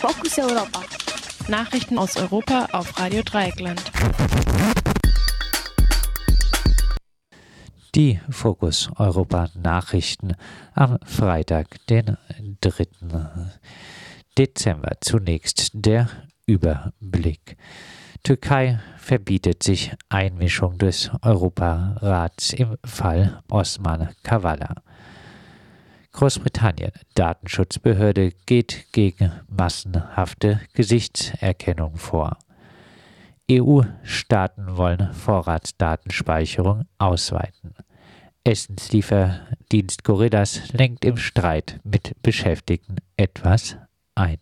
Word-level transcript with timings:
Fokus 0.00 0.38
Europa. 0.38 0.82
Nachrichten 1.48 1.98
aus 1.98 2.16
Europa 2.16 2.68
auf 2.72 2.98
Radio 2.98 3.20
Dreieckland. 3.22 3.82
Die 7.94 8.18
Fokus 8.30 8.88
Europa 8.96 9.50
Nachrichten 9.54 10.36
am 10.72 10.98
Freitag, 11.04 11.86
den 11.88 12.16
3. 12.62 12.86
Dezember. 14.38 14.92
Zunächst 15.02 15.70
der 15.74 16.08
Überblick. 16.46 17.58
Türkei 18.22 18.80
verbietet 18.96 19.62
sich 19.62 19.92
Einmischung 20.08 20.78
des 20.78 21.10
Europarats 21.20 22.54
im 22.54 22.78
Fall 22.86 23.42
Osman 23.50 24.08
Kavala. 24.22 24.76
Großbritannien. 26.12 26.92
Datenschutzbehörde 27.14 28.32
geht 28.46 28.86
gegen 28.92 29.32
massenhafte 29.48 30.60
Gesichtserkennung 30.74 31.96
vor. 31.96 32.36
EU-Staaten 33.50 34.76
wollen 34.76 35.12
Vorratsdatenspeicherung 35.12 36.86
ausweiten. 36.98 37.74
Essenslieferdienst 38.44 40.04
Gorillas 40.04 40.72
lenkt 40.72 41.04
im 41.04 41.16
Streit 41.16 41.80
mit 41.84 42.14
Beschäftigten 42.22 42.96
etwas 43.16 43.76
ein. 44.14 44.38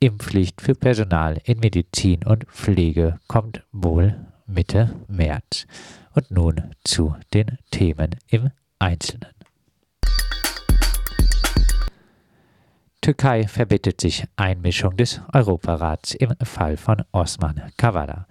Impfpflicht 0.00 0.60
für 0.60 0.74
Personal 0.74 1.40
in 1.44 1.58
Medizin 1.58 2.24
und 2.24 2.44
Pflege 2.44 3.18
kommt 3.26 3.64
wohl 3.72 4.14
Mitte 4.46 4.94
März. 5.08 5.66
Und 6.14 6.30
nun 6.30 6.74
zu 6.84 7.16
den 7.34 7.58
Themen 7.70 8.16
im 8.28 8.50
Einzelnen. 8.78 9.37
Türkei 13.08 13.48
verbittet 13.48 14.02
sich 14.02 14.26
Einmischung 14.36 14.94
des 14.94 15.22
Europarats 15.32 16.12
im 16.12 16.34
Fall 16.42 16.76
von 16.76 17.02
Osman 17.10 17.62
Kavala. 17.78 18.26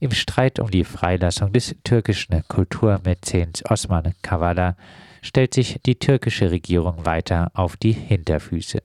Im 0.00 0.10
Streit 0.10 0.58
um 0.58 0.70
die 0.70 0.84
Freilassung 0.84 1.50
des 1.50 1.74
türkischen 1.82 2.42
Kulturmäzens 2.46 3.64
Osman 3.70 4.12
Kavala 4.20 4.76
stellt 5.22 5.54
sich 5.54 5.80
die 5.86 5.98
türkische 5.98 6.50
Regierung 6.50 7.06
weiter 7.06 7.50
auf 7.54 7.78
die 7.78 7.92
Hinterfüße. 7.92 8.82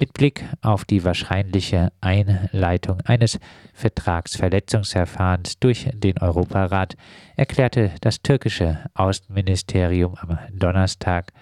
Mit 0.00 0.14
Blick 0.14 0.42
auf 0.62 0.86
die 0.86 1.04
wahrscheinliche 1.04 1.92
Einleitung 2.00 3.02
eines 3.02 3.38
Vertragsverletzungsverfahrens 3.74 5.58
durch 5.58 5.90
den 5.92 6.16
Europarat 6.16 6.96
erklärte 7.36 7.90
das 8.00 8.22
türkische 8.22 8.78
Außenministerium 8.94 10.14
am 10.14 10.38
Donnerstag, 10.50 11.34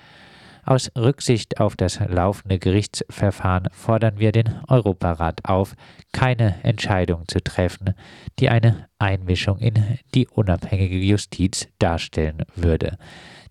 aus 0.66 0.90
Rücksicht 0.96 1.60
auf 1.60 1.76
das 1.76 2.00
laufende 2.00 2.58
Gerichtsverfahren 2.58 3.68
fordern 3.72 4.18
wir 4.18 4.32
den 4.32 4.60
Europarat 4.68 5.44
auf, 5.44 5.74
keine 6.12 6.62
Entscheidung 6.64 7.26
zu 7.28 7.42
treffen, 7.42 7.94
die 8.38 8.48
eine 8.48 8.88
Einmischung 8.98 9.58
in 9.58 9.98
die 10.14 10.26
unabhängige 10.26 10.98
Justiz 10.98 11.68
darstellen 11.78 12.42
würde. 12.54 12.98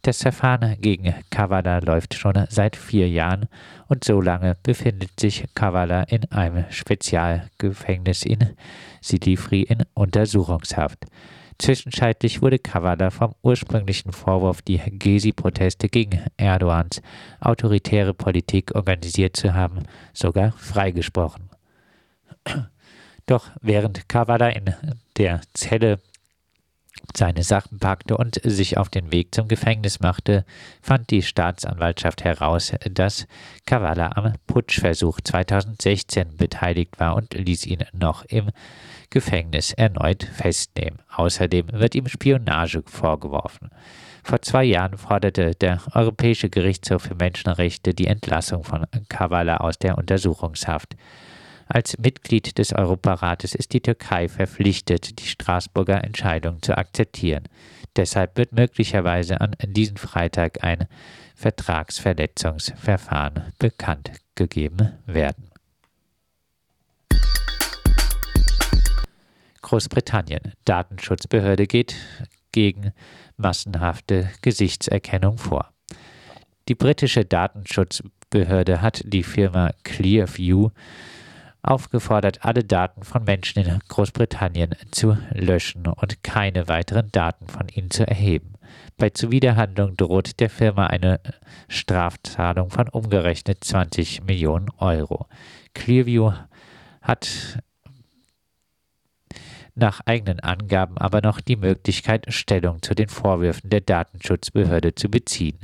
Das 0.02 0.22
Verfahren 0.22 0.80
gegen 0.82 1.16
Kavala 1.32 1.80
läuft 1.80 2.14
schon 2.14 2.46
seit 2.50 2.76
vier 2.76 3.10
Jahren 3.10 3.48
und 3.88 4.04
so 4.04 4.22
lange 4.22 4.56
befindet 4.62 5.20
sich 5.20 5.46
Kavala 5.56 6.04
in 6.04 6.32
einem 6.32 6.66
Spezialgefängnis 6.70 8.24
in 8.24 8.56
Silifri 9.02 9.64
in 9.64 9.84
Untersuchungshaft. 9.96 11.06
Zwischenzeitlich 11.58 12.42
wurde 12.42 12.60
Kavala 12.60 13.10
vom 13.12 13.34
ursprünglichen 13.42 14.12
Vorwurf, 14.12 14.62
die 14.62 14.78
Gezi-Proteste 14.78 15.88
gegen 15.88 16.22
Erdogans 16.38 17.02
autoritäre 17.40 18.14
Politik 18.14 18.76
organisiert 18.76 19.38
zu 19.38 19.54
haben, 19.54 19.84
sogar 20.14 20.52
freigesprochen. 20.54 21.50
Doch 23.26 23.50
während 23.62 24.08
Kavala 24.10 24.50
in 24.50 24.74
der 25.18 25.42
Zelle 25.54 26.00
seine 27.16 27.44
Sachen 27.44 27.80
packte 27.80 28.18
und 28.18 28.40
sich 28.44 28.78
auf 28.78 28.90
den 28.90 29.12
Weg 29.12 29.34
zum 29.34 29.48
Gefängnis 29.48 30.00
machte, 30.00 30.46
fand 30.82 31.10
die 31.12 31.22
Staatsanwaltschaft 31.22 32.24
heraus, 32.24 32.74
dass 32.92 33.28
Kavala 33.66 34.12
am 34.16 34.34
Putschversuch 34.48 35.22
2016 35.22 36.36
beteiligt 36.38 37.00
war 37.00 37.16
und 37.16 37.34
ließ 37.34 37.66
ihn 37.68 37.86
noch 37.94 38.26
im 38.26 38.52
Gefängnis 39.10 39.74
erneut 39.74 40.24
festnehmen. 40.24 41.00
Außerdem 41.16 41.68
wird 41.72 41.96
ihm 41.96 42.08
Spionage 42.08 42.84
vorgeworfen. 42.86 43.70
Vor 44.24 44.42
zwei 44.42 44.64
Jahren 44.64 44.98
forderte 44.98 45.52
der 45.52 45.82
Europäische 45.94 46.50
Gerichtshof 46.50 47.04
für 47.04 47.16
Menschenrechte 47.16 47.94
die 47.94 48.08
Entlassung 48.08 48.64
von 48.64 48.86
Kavala 49.08 49.58
aus 49.58 49.78
der 49.78 49.98
Untersuchungshaft. 49.98 50.96
Als 51.68 51.98
Mitglied 51.98 52.58
des 52.58 52.74
Europarates 52.74 53.56
ist 53.56 53.74
die 53.74 53.82
Türkei 53.82 54.28
verpflichtet, 54.28 55.20
die 55.20 55.28
Straßburger 55.28 56.04
Entscheidung 56.04 56.62
zu 56.62 56.78
akzeptieren. 56.78 57.48
Deshalb 57.96 58.38
wird 58.38 58.52
möglicherweise 58.52 59.42
an 59.42 59.56
diesem 59.64 59.98
Freitag 59.98 60.64
ein 60.64 60.88
Vertragsverletzungsverfahren 61.36 63.54
bekannt 63.58 64.12
gegeben 64.36 64.92
werden. 65.06 65.55
Großbritannien. 69.66 70.54
Datenschutzbehörde 70.66 71.66
geht 71.66 71.96
gegen 72.52 72.94
massenhafte 73.36 74.30
Gesichtserkennung 74.44 75.40
vor. 75.40 75.74
Die 76.70 76.76
britische 76.76 77.26
Datenschutzbehörde 77.26 78.84
hat 78.84 79.02
die 79.06 79.24
Firma 79.24 79.72
Clearview 79.84 80.70
aufgefordert, 81.64 82.46
alle 82.46 82.64
Daten 82.64 83.02
von 83.02 83.24
Menschen 83.24 83.64
in 83.64 83.80
Großbritannien 83.88 84.76
zu 84.92 85.18
löschen 85.32 85.88
und 85.88 86.24
keine 86.24 86.68
weiteren 86.68 87.12
Daten 87.12 87.48
von 87.48 87.68
ihnen 87.70 87.90
zu 87.90 88.08
erheben. 88.08 88.54
Bei 88.98 89.10
Zuwiderhandlung 89.10 89.98
droht 89.98 90.40
der 90.40 90.52
Firma 90.52 90.86
eine 90.86 91.20
Strafzahlung 91.70 92.70
von 92.70 92.88
umgerechnet 92.88 93.64
20 93.64 94.26
Millionen 94.26 94.70
Euro. 94.78 95.26
Clearview 95.74 96.34
hat 97.02 97.58
nach 99.76 100.02
eigenen 100.06 100.40
Angaben 100.40 100.98
aber 100.98 101.22
noch 101.22 101.42
die 101.42 101.58
Möglichkeit, 101.58 102.26
Stellung 102.30 102.82
zu 102.82 102.96
den 102.96 103.10
Vorwürfen 103.10 103.70
der 103.70 103.82
Datenschutzbehörde 103.82 104.96
zu 104.96 105.10
beziehen. 105.10 105.60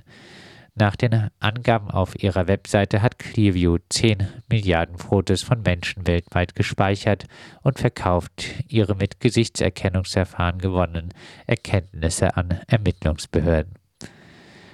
Nach 0.73 0.95
den 0.95 1.29
Angaben 1.39 1.91
auf 1.91 2.21
ihrer 2.23 2.47
Webseite 2.47 3.01
hat 3.01 3.19
Clearview 3.19 3.77
10 3.89 4.27
Milliarden 4.49 4.97
Fotos 4.97 5.43
von 5.43 5.61
Menschen 5.63 6.07
weltweit 6.07 6.55
gespeichert 6.55 7.25
und 7.61 7.79
verkauft 7.79 8.45
ihre 8.67 8.95
mit 8.95 9.19
Gesichtserkennungsverfahren 9.19 10.59
gewonnenen 10.59 11.09
Erkenntnisse 11.45 12.37
an 12.37 12.61
Ermittlungsbehörden. 12.67 13.73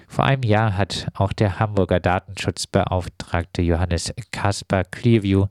Vor 0.08 0.26
einem 0.26 0.44
Jahr 0.44 0.78
hat 0.78 1.08
auch 1.16 1.34
der 1.34 1.60
Hamburger 1.60 2.00
Datenschutzbeauftragte 2.00 3.62
Johannes 3.62 4.14
Kasper 4.32 4.84
Clearview 4.84 5.48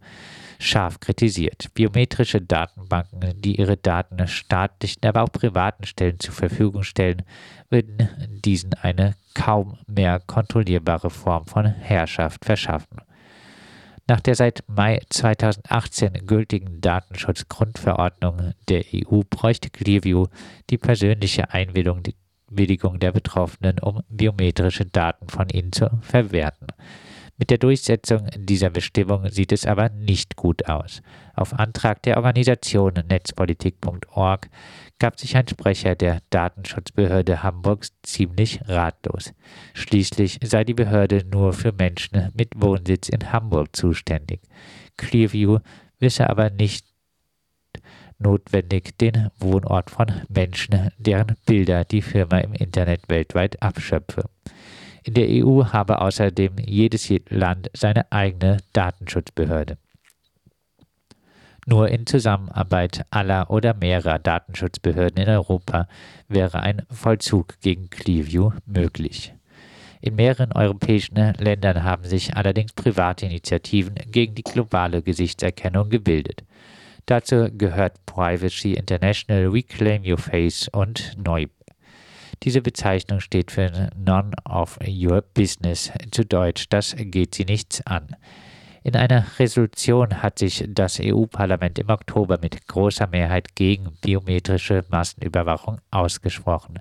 scharf 0.58 1.00
kritisiert. 1.00 1.72
Biometrische 1.74 2.40
Datenbanken, 2.40 3.40
die 3.40 3.56
ihre 3.56 3.76
Daten 3.76 4.26
staatlichen, 4.26 5.04
aber 5.04 5.22
auch 5.22 5.32
privaten 5.32 5.84
Stellen 5.86 6.18
zur 6.20 6.34
Verfügung 6.34 6.82
stellen, 6.82 7.22
würden 7.70 8.08
diesen 8.44 8.74
eine 8.74 9.14
kaum 9.34 9.78
mehr 9.86 10.20
kontrollierbare 10.26 11.10
Form 11.10 11.46
von 11.46 11.66
Herrschaft 11.66 12.44
verschaffen. 12.44 12.98
Nach 14.08 14.20
der 14.20 14.36
seit 14.36 14.62
Mai 14.68 15.00
2018 15.10 16.26
gültigen 16.26 16.80
Datenschutzgrundverordnung 16.80 18.52
der 18.68 18.84
EU 18.94 19.22
bräuchte 19.28 19.68
Clearview 19.68 20.26
die 20.70 20.78
persönliche 20.78 21.50
Einwilligung 21.50 23.00
der 23.00 23.10
Betroffenen, 23.10 23.80
um 23.80 24.02
biometrische 24.08 24.86
Daten 24.86 25.28
von 25.28 25.48
ihnen 25.48 25.72
zu 25.72 25.90
verwerten. 26.02 26.68
Mit 27.38 27.50
der 27.50 27.58
Durchsetzung 27.58 28.28
dieser 28.34 28.70
Bestimmung 28.70 29.28
sieht 29.28 29.52
es 29.52 29.66
aber 29.66 29.90
nicht 29.90 30.36
gut 30.36 30.68
aus. 30.68 31.02
Auf 31.34 31.52
Antrag 31.52 32.02
der 32.02 32.16
Organisation 32.16 32.94
netzpolitik.org 33.08 34.48
gab 34.98 35.20
sich 35.20 35.36
ein 35.36 35.46
Sprecher 35.46 35.94
der 35.94 36.22
Datenschutzbehörde 36.30 37.42
Hamburgs 37.42 37.92
ziemlich 38.02 38.60
ratlos. 38.66 39.34
Schließlich 39.74 40.38
sei 40.42 40.64
die 40.64 40.72
Behörde 40.72 41.26
nur 41.30 41.52
für 41.52 41.72
Menschen 41.72 42.32
mit 42.34 42.52
Wohnsitz 42.56 43.10
in 43.10 43.32
Hamburg 43.32 43.76
zuständig. 43.76 44.40
Clearview 44.96 45.58
wisse 45.98 46.30
aber 46.30 46.48
nicht 46.48 46.86
notwendig 48.18 48.96
den 48.96 49.30
Wohnort 49.38 49.90
von 49.90 50.06
Menschen, 50.30 50.90
deren 50.96 51.36
Bilder 51.44 51.84
die 51.84 52.00
Firma 52.00 52.38
im 52.38 52.54
Internet 52.54 53.08
weltweit 53.08 53.62
abschöpfe. 53.62 54.24
In 55.06 55.14
der 55.14 55.28
EU 55.28 55.66
habe 55.66 56.00
außerdem 56.00 56.56
jedes 56.66 57.08
Land 57.28 57.70
seine 57.72 58.10
eigene 58.10 58.56
Datenschutzbehörde. 58.72 59.78
Nur 61.64 61.88
in 61.88 62.06
Zusammenarbeit 62.06 63.04
aller 63.10 63.48
oder 63.48 63.74
mehrerer 63.74 64.18
Datenschutzbehörden 64.18 65.22
in 65.22 65.28
Europa 65.28 65.86
wäre 66.26 66.60
ein 66.60 66.82
Vollzug 66.90 67.60
gegen 67.60 67.88
Clearview 67.88 68.50
möglich. 68.66 69.32
In 70.00 70.16
mehreren 70.16 70.52
europäischen 70.52 71.16
Ländern 71.38 71.84
haben 71.84 72.04
sich 72.04 72.36
allerdings 72.36 72.72
private 72.72 73.26
Initiativen 73.26 73.94
gegen 74.10 74.34
die 74.34 74.42
globale 74.42 75.02
Gesichtserkennung 75.02 75.88
gebildet. 75.88 76.42
Dazu 77.06 77.48
gehört 77.56 78.04
Privacy 78.06 78.74
International, 78.74 79.46
Reclaim 79.46 80.02
Your 80.04 80.18
Face 80.18 80.68
und 80.68 81.16
Neub. 81.16 81.50
Diese 82.42 82.62
Bezeichnung 82.62 83.20
steht 83.20 83.50
für 83.50 83.90
None 83.96 84.32
of 84.44 84.78
Your 84.86 85.22
Business, 85.34 85.90
zu 86.10 86.24
Deutsch, 86.24 86.68
das 86.68 86.94
geht 86.96 87.34
sie 87.34 87.44
nichts 87.44 87.84
an. 87.86 88.16
In 88.86 88.94
einer 88.94 89.26
Resolution 89.40 90.22
hat 90.22 90.38
sich 90.38 90.64
das 90.68 91.00
EU-Parlament 91.02 91.78
im 91.80 91.88
Oktober 91.88 92.38
mit 92.40 92.68
großer 92.68 93.08
Mehrheit 93.08 93.56
gegen 93.56 93.96
biometrische 94.00 94.84
Massenüberwachung 94.90 95.80
ausgesprochen. 95.90 96.78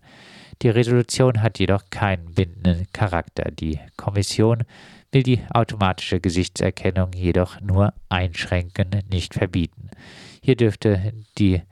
Die 0.61 0.69
Resolution 0.69 1.41
hat 1.41 1.57
jedoch 1.57 1.89
keinen 1.89 2.33
bindenden 2.33 2.85
Charakter. 2.93 3.49
Die 3.49 3.79
Kommission 3.97 4.65
will 5.11 5.23
die 5.23 5.41
automatische 5.49 6.19
Gesichtserkennung 6.19 7.11
jedoch 7.13 7.59
nur 7.61 7.93
einschränken, 8.09 8.89
nicht 9.09 9.33
verbieten. 9.33 9.89
Hier 10.43 10.55
dürfte 10.55 11.11
die, 11.39 11.63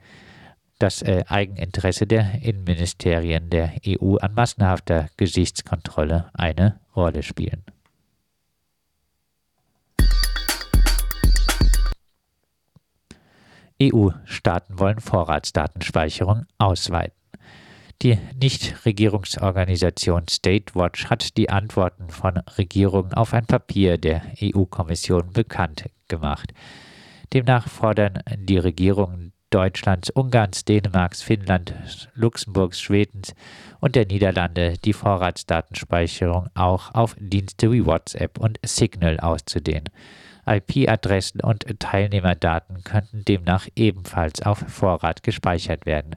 das 0.78 1.02
äh, 1.02 1.24
Eigeninteresse 1.28 2.06
der 2.06 2.42
Innenministerien 2.42 3.50
der 3.50 3.74
EU 3.86 4.16
an 4.16 4.34
massenhafter 4.34 5.08
Gesichtskontrolle 5.16 6.30
eine 6.34 6.80
Rolle 6.94 7.22
spielen. 7.22 7.64
EU-Staaten 13.82 14.78
wollen 14.78 15.00
Vorratsdatenspeicherung 15.00 16.46
ausweiten. 16.58 17.16
Die 18.02 18.18
Nichtregierungsorganisation 18.40 20.28
State 20.28 20.74
Watch 20.74 21.06
hat 21.06 21.36
die 21.36 21.50
Antworten 21.50 22.10
von 22.10 22.38
Regierungen 22.58 23.14
auf 23.14 23.32
ein 23.32 23.46
Papier 23.46 23.98
der 23.98 24.22
EU-Kommission 24.42 25.32
bekannt 25.32 25.88
gemacht. 26.08 26.52
Demnach 27.32 27.68
fordern 27.68 28.20
die 28.36 28.58
Regierungen 28.58 29.32
Deutschlands, 29.54 30.10
Ungarns, 30.10 30.64
Dänemarks, 30.64 31.22
Finnlands, 31.22 32.08
Luxemburgs, 32.16 32.80
Schwedens 32.80 33.36
und 33.78 33.94
der 33.94 34.04
Niederlande 34.04 34.74
die 34.84 34.92
Vorratsdatenspeicherung 34.92 36.48
auch 36.54 36.92
auf 36.92 37.14
Dienste 37.20 37.70
wie 37.70 37.86
WhatsApp 37.86 38.40
und 38.40 38.58
Signal 38.64 39.20
auszudehnen. 39.20 39.90
IP-Adressen 40.44 41.40
und 41.40 41.66
Teilnehmerdaten 41.78 42.82
könnten 42.82 43.24
demnach 43.24 43.68
ebenfalls 43.76 44.42
auf 44.42 44.58
Vorrat 44.58 45.22
gespeichert 45.22 45.86
werden. 45.86 46.16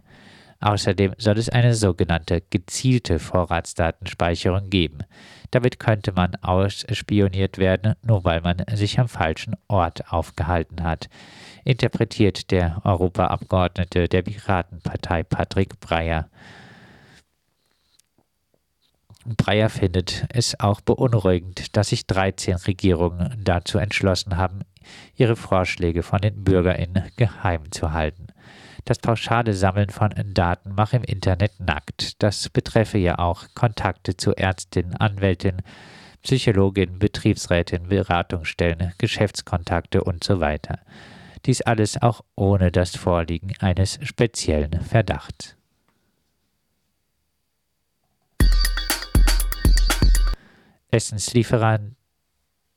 Außerdem 0.59 1.13
soll 1.17 1.37
es 1.37 1.49
eine 1.49 1.75
sogenannte 1.75 2.41
gezielte 2.41 3.19
Vorratsdatenspeicherung 3.19 4.69
geben. 4.69 4.99
Damit 5.51 5.79
könnte 5.79 6.11
man 6.13 6.35
ausspioniert 6.35 7.57
werden, 7.57 7.93
nur 8.01 8.23
weil 8.23 8.41
man 8.41 8.63
sich 8.73 8.99
am 8.99 9.07
falschen 9.07 9.55
Ort 9.67 10.11
aufgehalten 10.11 10.83
hat, 10.83 11.09
interpretiert 11.63 12.49
der 12.51 12.81
Europaabgeordnete 12.83 14.07
der 14.07 14.23
Piratenpartei 14.23 15.23
Patrick 15.23 15.79
Breyer. 15.79 16.29
Breyer 19.35 19.69
findet 19.69 20.25
es 20.29 20.57
auch 20.59 20.79
beunruhigend, 20.79 21.75
dass 21.75 21.89
sich 21.89 22.07
13 22.07 22.55
Regierungen 22.55 23.41
dazu 23.43 23.77
entschlossen 23.77 24.37
haben, 24.37 24.61
ihre 25.15 25.35
Vorschläge 25.35 26.01
von 26.01 26.21
den 26.21 26.45
BürgerInnen 26.45 27.11
geheim 27.17 27.69
zu 27.71 27.91
halten. 27.91 28.27
Das 28.87 28.99
pauschale 28.99 29.53
Sammeln 29.53 29.89
von 29.89 30.13
Daten 30.33 30.73
mache 30.73 30.95
im 30.95 31.03
Internet 31.03 31.59
nackt. 31.59 32.23
Das 32.23 32.47
betreffe 32.47 32.97
ja 32.97 33.19
auch 33.19 33.43
Kontakte 33.53 34.15
zu 34.15 34.33
Ärztinnen, 34.33 34.95
Anwältinnen, 34.95 35.61
Psychologinnen, 36.23 36.97
Betriebsrätinnen, 36.97 37.89
Beratungsstellen, 37.89 38.93
Geschäftskontakte 38.97 40.05
und 40.05 40.23
so 40.23 40.39
weiter. 40.39 40.79
Dies 41.45 41.59
alles 41.59 42.01
auch 42.01 42.23
ohne 42.35 42.71
das 42.71 42.95
Vorliegen 42.95 43.51
eines 43.59 43.99
speziellen 44.03 44.79
Verdachts. 44.79 45.57
Essenslieferant 50.91 51.97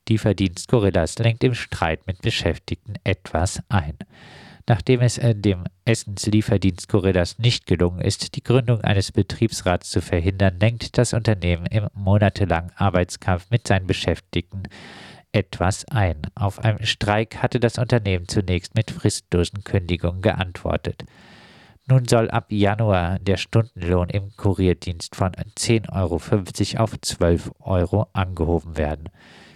Lieferdienst 0.08 0.66
Gorillas 0.66 1.20
lenkt 1.20 1.44
im 1.44 1.54
Streit 1.54 2.04
mit 2.08 2.20
Beschäftigten 2.20 2.94
etwas 3.04 3.62
ein. 3.68 3.96
Nachdem 4.70 5.00
es 5.00 5.18
äh, 5.18 5.34
dem 5.34 5.64
Essenslieferdienst 5.84 6.88
Gorillas 6.88 7.40
nicht 7.40 7.66
gelungen 7.66 8.00
ist, 8.00 8.36
die 8.36 8.42
Gründung 8.44 8.82
eines 8.82 9.10
Betriebsrats 9.10 9.90
zu 9.90 10.00
verhindern, 10.00 10.60
lenkt 10.60 10.96
das 10.96 11.12
Unternehmen 11.12 11.66
im 11.66 11.88
monatelangen 11.92 12.70
Arbeitskampf 12.76 13.50
mit 13.50 13.66
seinen 13.66 13.88
Beschäftigten 13.88 14.62
etwas 15.32 15.86
ein. 15.88 16.22
Auf 16.36 16.60
einen 16.60 16.86
Streik 16.86 17.38
hatte 17.38 17.58
das 17.58 17.78
Unternehmen 17.78 18.28
zunächst 18.28 18.76
mit 18.76 18.92
fristlosen 18.92 19.64
Kündigungen 19.64 20.22
geantwortet. 20.22 21.02
Nun 21.88 22.06
soll 22.06 22.30
ab 22.30 22.52
Januar 22.52 23.18
der 23.18 23.38
Stundenlohn 23.38 24.08
im 24.08 24.36
Kurierdienst 24.36 25.16
von 25.16 25.32
10,50 25.32 26.76
Euro 26.76 26.84
auf 26.84 27.00
12 27.00 27.50
Euro 27.58 28.06
angehoben 28.12 28.76
werden. 28.76 29.08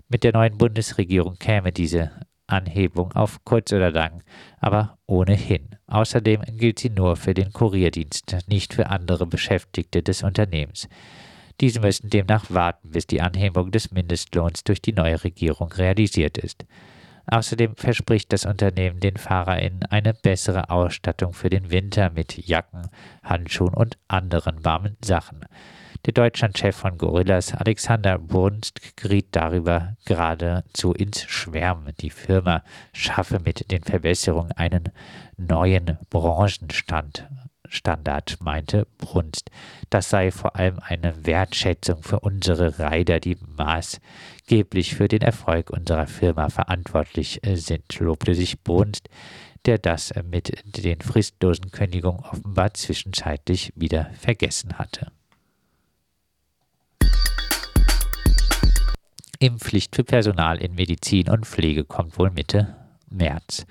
Mit 0.08 0.24
der 0.24 0.32
neuen 0.32 0.58
Bundesregierung 0.58 1.38
käme 1.38 1.70
diese 1.70 2.10
Anhebung 2.46 3.12
auf 3.12 3.44
kurz 3.44 3.72
oder 3.72 3.90
lang, 3.90 4.22
aber 4.60 4.98
ohnehin. 5.06 5.70
Außerdem 5.86 6.42
gilt 6.56 6.78
sie 6.78 6.90
nur 6.90 7.16
für 7.16 7.34
den 7.34 7.52
Kurierdienst, 7.52 8.36
nicht 8.48 8.74
für 8.74 8.90
andere 8.90 9.26
Beschäftigte 9.26 10.02
des 10.02 10.22
Unternehmens. 10.22 10.88
Diese 11.60 11.80
müssen 11.80 12.10
demnach 12.10 12.50
warten, 12.50 12.90
bis 12.90 13.06
die 13.06 13.20
Anhebung 13.20 13.70
des 13.70 13.90
Mindestlohns 13.92 14.64
durch 14.64 14.82
die 14.82 14.92
neue 14.92 15.22
Regierung 15.22 15.72
realisiert 15.72 16.38
ist. 16.38 16.64
Außerdem 17.26 17.76
verspricht 17.76 18.32
das 18.32 18.44
Unternehmen 18.44 19.00
den 19.00 19.16
FahrerInnen 19.16 19.84
eine 19.84 20.12
bessere 20.12 20.68
Ausstattung 20.68 21.32
für 21.32 21.48
den 21.48 21.70
Winter 21.70 22.10
mit 22.10 22.36
Jacken, 22.46 22.88
Handschuhen 23.22 23.72
und 23.72 23.96
anderen 24.08 24.64
warmen 24.64 24.96
Sachen. 25.02 25.46
Der 26.06 26.12
Deutschlandchef 26.12 26.76
von 26.76 26.98
Gorillas, 26.98 27.54
Alexander 27.54 28.18
Brunst, 28.18 28.94
geriet 28.94 29.28
darüber 29.30 29.96
geradezu 30.04 30.92
ins 30.92 31.22
Schwärmen. 31.22 31.94
Die 31.98 32.10
Firma 32.10 32.62
schaffe 32.92 33.40
mit 33.42 33.70
den 33.70 33.82
Verbesserungen 33.82 34.52
einen 34.52 34.90
neuen 35.38 35.96
Branchenstand 36.10 37.26
Standard, 37.70 38.36
meinte 38.40 38.86
Brunst. 38.98 39.50
Das 39.88 40.10
sei 40.10 40.30
vor 40.30 40.56
allem 40.56 40.78
eine 40.78 41.24
Wertschätzung 41.24 42.02
für 42.02 42.20
unsere 42.20 42.78
Reiter, 42.78 43.18
die 43.18 43.38
maßgeblich 43.56 44.94
für 44.94 45.08
den 45.08 45.22
Erfolg 45.22 45.70
unserer 45.70 46.06
Firma 46.06 46.50
verantwortlich 46.50 47.44
äh, 47.46 47.56
sind, 47.56 47.98
lobte 47.98 48.34
sich 48.34 48.62
Brunst, 48.62 49.08
der 49.64 49.78
das 49.78 50.10
äh, 50.10 50.22
mit 50.22 50.52
den 50.84 51.00
fristlosen 51.00 51.70
Kündigungen 51.70 52.20
offenbar 52.20 52.74
zwischenzeitlich 52.74 53.72
wieder 53.74 54.10
vergessen 54.20 54.78
hatte. 54.78 55.10
Impfpflicht 59.38 59.96
für 59.96 60.04
Personal 60.04 60.58
in 60.58 60.74
Medizin 60.74 61.28
und 61.28 61.46
Pflege 61.46 61.84
kommt 61.84 62.18
wohl 62.18 62.30
Mitte 62.30 62.76
März. 63.10 63.66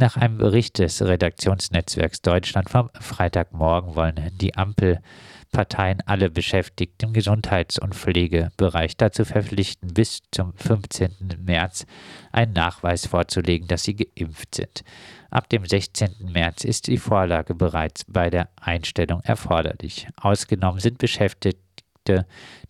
Nach 0.00 0.16
einem 0.16 0.38
Bericht 0.38 0.78
des 0.78 1.02
Redaktionsnetzwerks 1.02 2.22
Deutschland 2.22 2.70
vom 2.70 2.88
Freitagmorgen 3.00 3.96
wollen 3.96 4.30
die 4.40 4.54
Ampelparteien 4.54 6.02
alle 6.06 6.30
Beschäftigten 6.30 7.06
im 7.06 7.12
Gesundheits- 7.12 7.80
und 7.80 7.96
Pflegebereich 7.96 8.96
dazu 8.96 9.24
verpflichten, 9.24 9.92
bis 9.92 10.20
zum 10.30 10.52
15. 10.54 11.38
März 11.44 11.84
einen 12.30 12.52
Nachweis 12.52 13.06
vorzulegen, 13.06 13.66
dass 13.66 13.82
sie 13.82 13.96
geimpft 13.96 14.54
sind. 14.54 14.84
Ab 15.30 15.48
dem 15.48 15.66
16. 15.66 16.30
März 16.32 16.62
ist 16.62 16.86
die 16.86 16.96
Vorlage 16.96 17.56
bereits 17.56 18.04
bei 18.04 18.30
der 18.30 18.50
Einstellung 18.60 19.20
erforderlich. 19.24 20.06
Ausgenommen 20.16 20.78
sind 20.78 20.98
Beschäftigte, 20.98 21.58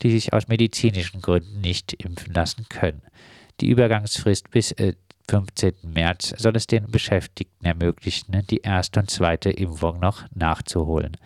die 0.03 0.11
sich 0.11 0.33
aus 0.33 0.49
medizinischen 0.49 1.21
Gründen 1.21 1.61
nicht 1.61 1.93
impfen 1.93 2.33
lassen 2.33 2.67
können. 2.69 3.03
Die 3.61 3.69
Übergangsfrist 3.69 4.51
bis 4.51 4.73
äh, 4.73 4.95
15. 5.29 5.75
März 5.83 6.35
soll 6.39 6.57
es 6.57 6.67
den 6.67 6.91
Beschäftigten 6.91 7.65
ermöglichen, 7.67 8.47
die 8.49 8.59
erste 8.59 9.01
und 9.01 9.11
zweite 9.11 9.51
Impfung 9.51 10.01
noch 10.01 10.25
nachzuholen. 10.35 11.17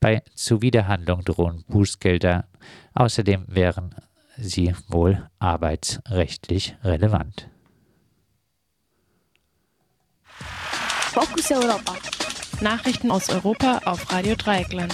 Bei 0.00 0.22
Zuwiderhandlung 0.34 1.24
drohen 1.24 1.64
Bußgelder. 1.68 2.46
Außerdem 2.94 3.44
wären 3.48 3.94
sie 4.36 4.74
wohl 4.88 5.28
arbeitsrechtlich 5.38 6.76
relevant. 6.82 7.48
Fokus 11.12 11.50
Europa. 11.50 11.94
Nachrichten 12.60 13.10
aus 13.10 13.30
Europa 13.30 13.80
auf 13.84 14.12
Radio 14.12 14.34
Dreieckland. 14.34 14.92